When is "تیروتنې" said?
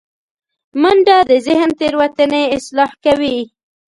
1.79-2.43